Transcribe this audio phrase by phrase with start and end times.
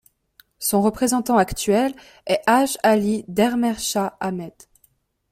[0.57, 1.93] Son représentant actuel
[2.25, 4.55] est Hajj Ali Dermesha Ahmed.